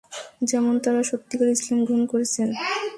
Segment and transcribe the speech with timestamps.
[0.49, 2.47] যেমন তারা সত্যিকারে ইসলাম গ্রহণ করেছেন।